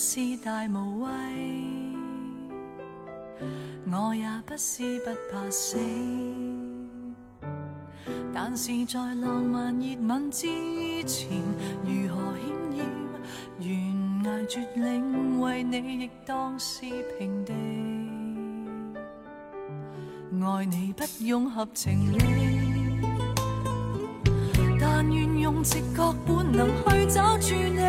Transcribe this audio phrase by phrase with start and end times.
[0.00, 1.10] 是大无畏，
[3.90, 5.76] 我也不是不怕死。
[8.32, 10.46] 但是在浪漫热吻之
[11.04, 11.28] 前，
[11.84, 12.84] 如何险要，
[13.60, 16.82] 悬崖绝岭为你亦当是
[17.18, 17.52] 平地。
[20.46, 22.57] 爱你不用合情理。
[25.12, 27.80] 愿用直觉本能去找住你，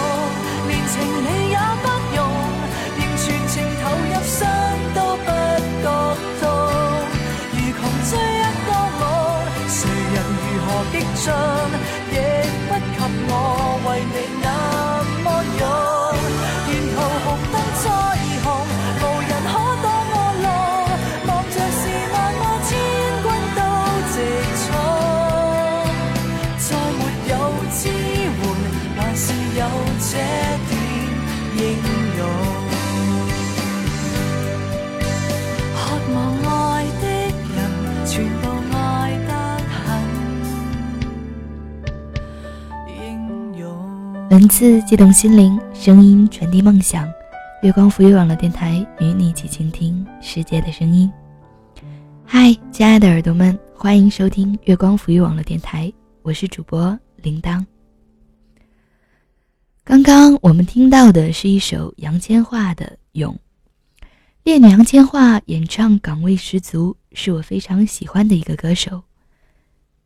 [0.67, 1.68] 连情理也。
[44.49, 47.07] 次激动心灵，声音传递梦想。
[47.61, 51.09] 月光浮语网络电台与你一起倾听世界的声音。
[52.25, 55.93] 嗨，亲爱的耳朵们，欢迎收听月光浮语网络电台，
[56.23, 57.63] 我是主播铃铛。
[59.83, 63.31] 刚刚我们听到的是一首杨千嬅的《咏》，
[64.43, 69.03] 烈女杨千嬅演唱，岗位十足，是我非常喜欢的一个歌手。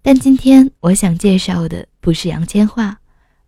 [0.02, 2.94] 但今天我想介绍的不是杨千嬅。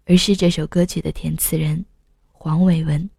[0.07, 1.83] 而是这首歌曲的填词人
[2.31, 3.09] 黄伟文。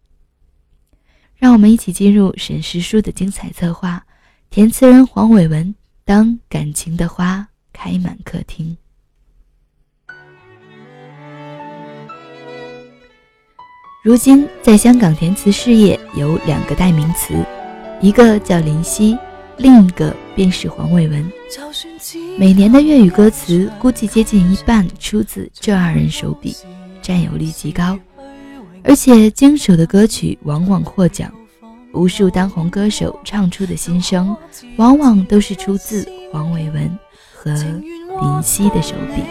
[1.35, 4.03] 让我们一起进入沈石书的精彩策划。
[4.49, 5.75] 填词人黄伟文，
[6.05, 8.75] 当感情的花开满客厅。
[14.01, 17.45] 如今，在香港填词事业有两个代名词，
[17.99, 19.17] 一个叫林夕，
[19.57, 21.29] 另一个便是黄伟文。
[22.39, 26.55] 每年的粤语歌词估计接近一半出自这二人手笔。
[27.07, 27.97] 占有率极高，
[28.83, 31.31] 而且经手的歌曲往往获奖。
[31.93, 34.35] 无数当红歌手唱出的心声，
[34.75, 36.91] 往往都是出自黄伟文
[37.33, 39.23] 和林夕的手笔。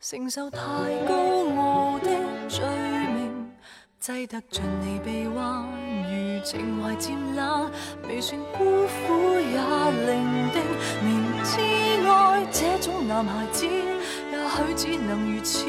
[0.00, 0.58] 承受太
[1.06, 2.08] 高的
[2.48, 2.62] 罪
[3.14, 3.46] 名，
[4.00, 5.91] 得你臂弯。
[6.42, 7.70] 情怀渐冷，
[8.08, 10.60] 未算孤苦也伶仃。
[11.00, 11.60] 明知
[12.08, 15.64] 爱这种男孩子，也许只能如此，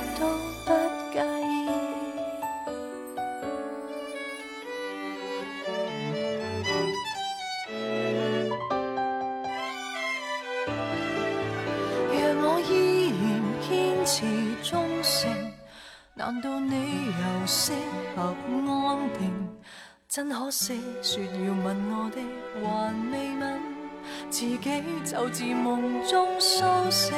[24.38, 24.60] 自己
[25.06, 27.14] 就自梦中苏醒，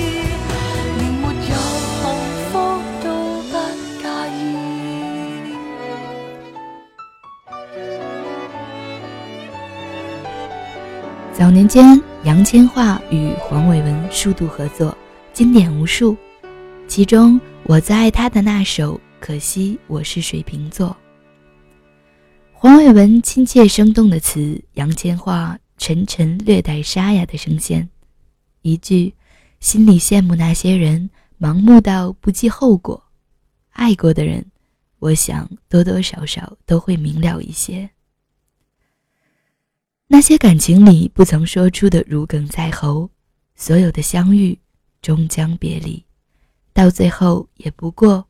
[11.52, 14.96] 年间，杨千嬅与黄伟文数度合作，
[15.34, 16.16] 经典无数。
[16.88, 20.90] 其中我最爱他的那首《可惜我是水瓶座》。
[22.54, 27.88] 黄伟文亲切生动的词，杨千嬅沉沉略带沙哑的声线，
[28.62, 29.12] 一句
[29.60, 31.10] 心里羡慕那些人，
[31.40, 33.02] 盲目到不计后果，
[33.72, 34.46] 爱过的人，
[35.00, 37.90] 我想多多少少都会明了一些。
[40.12, 43.08] 那些感情里不曾说出的，如鲠在喉；
[43.56, 44.58] 所有的相遇，
[45.04, 46.04] 终将别离，
[46.74, 48.26] 到最后也不过，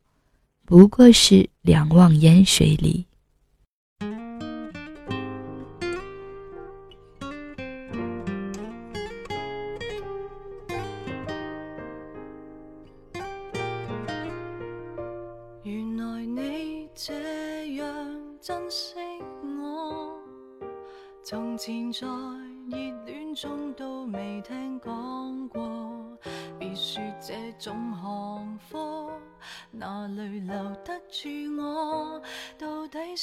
[0.66, 3.06] 不过是两望烟水里。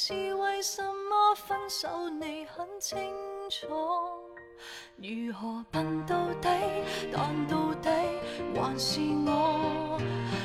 [0.00, 2.96] 是为什么分手你很清
[3.50, 3.66] 楚？
[4.96, 6.48] 如何笨到底？
[7.12, 7.88] 但到底
[8.54, 9.98] 还是我。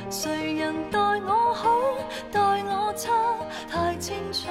[0.10, 1.70] 谁人待我好，
[2.32, 3.14] 待我差
[3.70, 4.50] 太清楚。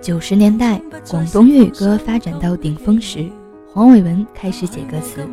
[0.00, 0.80] 九十年代，
[1.10, 3.26] 广东粤语歌发展到顶峰时，
[3.70, 5.26] 黄伟文开始写歌词。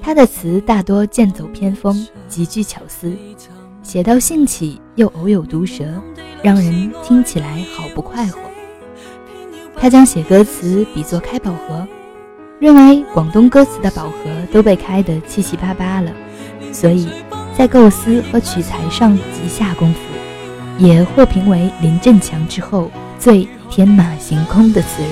[0.00, 3.14] 他的词大多剑走偏锋，极具巧思，
[3.80, 5.84] 写到兴起又偶有毒舌，
[6.42, 8.40] 让人听起来好不快活。
[9.76, 11.86] 他将写歌词比作开宝盒，
[12.58, 14.18] 认为广东歌词的宝盒
[14.52, 16.10] 都被开得七七八八了，
[16.72, 17.08] 所以
[17.56, 20.00] 在构思和取材上极下功夫，
[20.78, 22.90] 也获评为林振强之后。
[23.24, 25.08] 最天马行空的词人。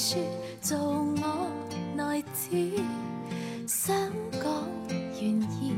[0.00, 0.16] 说
[0.62, 1.50] 做我
[1.94, 2.50] 内子，
[3.66, 3.94] 想
[4.32, 4.66] 讲
[5.20, 5.76] 愿意，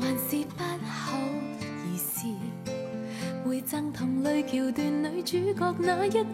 [0.00, 1.12] 还是不好
[1.92, 2.26] 意思。
[3.46, 6.24] 会赠同泪桥段女主角那一句，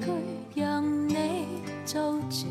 [0.54, 1.44] 让你
[1.84, 2.46] 做主。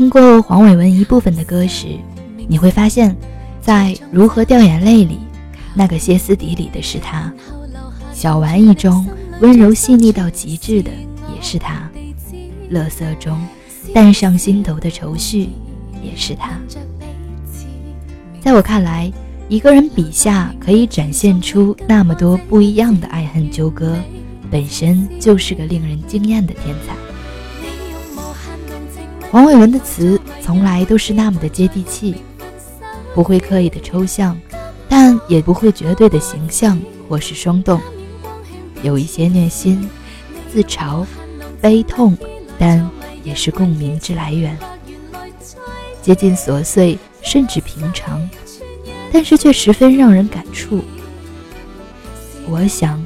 [0.00, 1.88] 听过黄伟文一部分的歌时，
[2.48, 3.14] 你会发现，
[3.60, 5.18] 在如何掉眼泪里，
[5.74, 7.30] 那个歇斯底里的是他；
[8.10, 9.06] 小玩意中
[9.42, 10.90] 温柔细腻到极致的
[11.36, 11.82] 也是他；
[12.70, 13.38] 乐色中
[13.92, 15.50] 淡上心头的愁绪
[16.02, 16.58] 也是他。
[18.42, 19.12] 在我看来，
[19.50, 23.98] 一个人笔下可以展现出那么多不一样的爱恨纠葛，
[24.50, 27.09] 本身就是个令人惊艳的天才。
[29.30, 32.16] 黄伟文的词从来都是那么的接地气，
[33.14, 34.36] 不会刻意的抽象，
[34.88, 36.76] 但也不会绝对的形象
[37.08, 37.80] 或是生动，
[38.82, 39.88] 有一些虐心、
[40.52, 41.06] 自嘲、
[41.62, 42.18] 悲痛，
[42.58, 42.90] 但
[43.22, 44.58] 也是共鸣之来源，
[46.02, 48.28] 接近琐碎甚至平常，
[49.12, 50.82] 但是却十分让人感触。
[52.48, 53.00] 我想，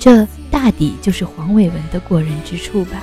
[0.00, 3.00] 这大抵就是黄伟文的过人之处吧。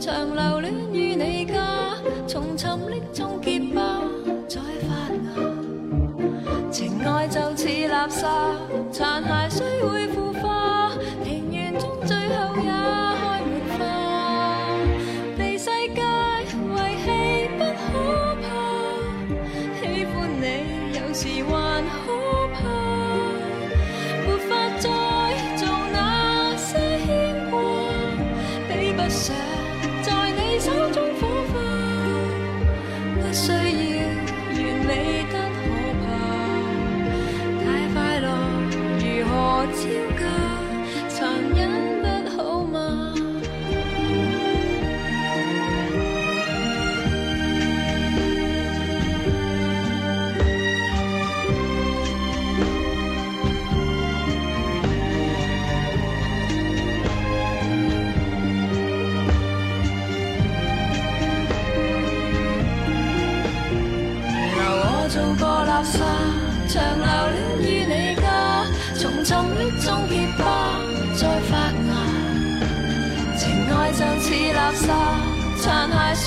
[0.00, 1.52] 长留恋于你家，
[2.26, 4.00] 从沉溺中结疤
[4.48, 8.26] 再发芽，情爱就似垃圾，
[8.90, 10.09] 残骸虽会。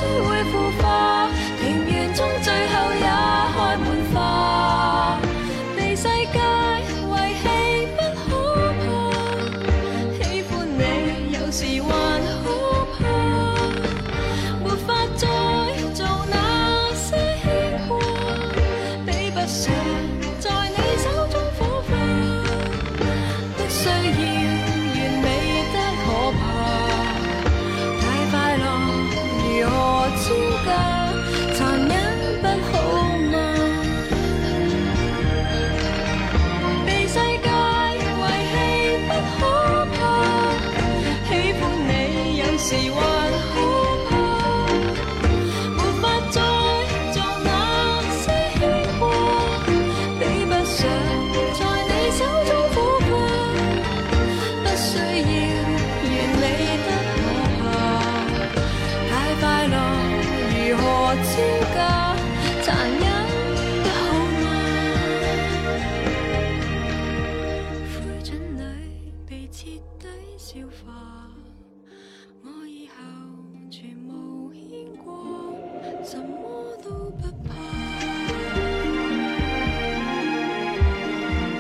[0.01, 1.12] 会复发。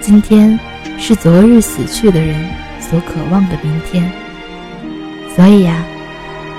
[0.05, 0.59] 今天
[0.99, 4.03] 是昨日死去的人所渴望的明天，
[5.33, 5.81] 所以呀，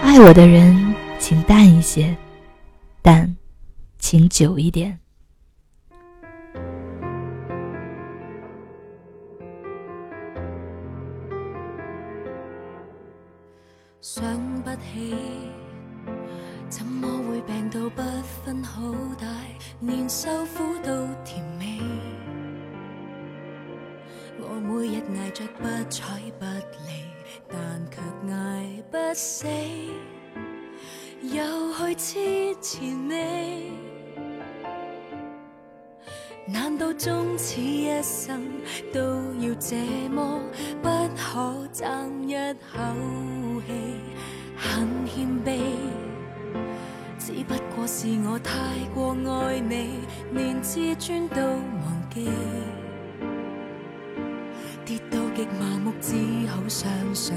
[0.03, 0.75] 爱我的人，
[1.19, 2.17] 请淡一些，
[3.03, 3.37] 但，
[3.99, 4.99] 请久一点。
[38.93, 39.01] 都
[39.41, 39.77] 要这
[40.11, 40.41] 么，
[40.83, 42.81] 不可争一口
[43.67, 43.95] 气，
[44.57, 45.59] 很谦卑。
[47.19, 48.53] 只不过是我太
[48.95, 50.01] 过爱你，
[50.33, 52.29] 连自尊都忘记。
[54.85, 56.15] 跌到极麻木，只
[56.49, 57.35] 好相信，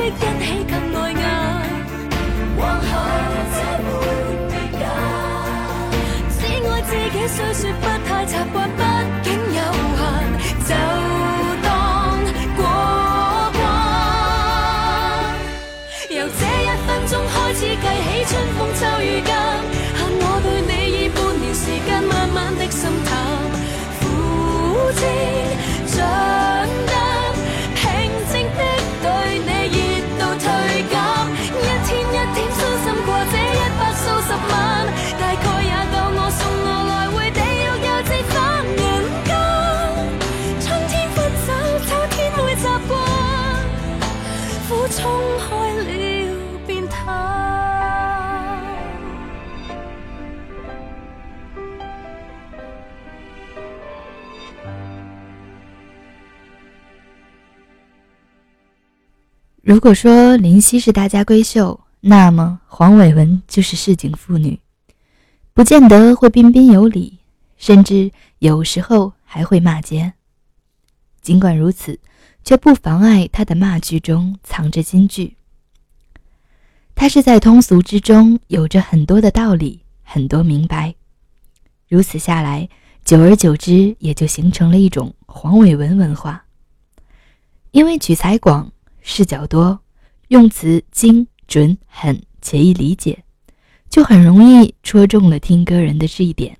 [0.09, 1.23] 一起更碍眼，
[2.57, 3.11] 往后
[3.53, 4.89] 这没变
[6.29, 8.88] 只爱自己，虽说不太习惯。
[59.69, 64.59] 如果说林夕是大家闺秀，那么黄伟文就是市井妇女，
[65.53, 67.19] 不见得会彬彬有礼，
[67.55, 70.11] 甚至有时候还会骂街。
[71.21, 71.99] 尽管如此，
[72.43, 75.35] 却不妨碍他的骂剧中藏着金句。
[76.95, 80.95] 他是在通俗之中有着很多的道理，很多明白。
[81.87, 82.67] 如此下来，
[83.05, 86.43] 久而久之，也就形成了一种黄伟文文化。
[87.69, 88.71] 因为取材广。
[89.11, 89.81] 视角多，
[90.27, 93.23] 用词精准狠且易理解，
[93.89, 96.55] 就很容易戳中了听歌人的这一点。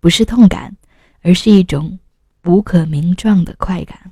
[0.00, 0.76] 不是痛感，
[1.22, 2.00] 而是一种
[2.46, 4.10] 无可名状的快感。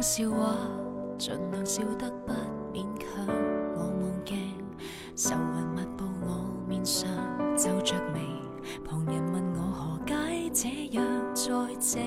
[0.00, 0.56] 笑话，
[1.18, 2.32] 尽量笑得不
[2.72, 3.08] 勉强。
[3.74, 4.36] 我望镜，
[5.16, 7.08] 愁云密布我面上，
[7.56, 8.20] 皱着眉。
[8.84, 11.98] 旁人问我何解这样，在这